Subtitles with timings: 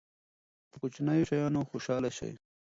[0.69, 2.31] په کوچنیو شیانو خوشحاله شئ.